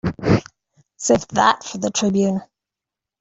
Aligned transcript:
Save 0.97 1.27
that 1.27 1.63
for 1.63 1.77
the 1.77 1.91
Tribune. 1.91 2.41